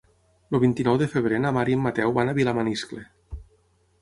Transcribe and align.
El 0.57 0.61
vint-i-nou 0.63 0.97
de 1.01 1.07
febrer 1.11 1.39
na 1.43 1.51
Mar 1.59 1.67
i 1.73 1.77
en 1.79 1.83
Mateu 1.89 2.17
van 2.19 2.33
a 2.33 2.37
Vilamaniscle. 2.41 3.05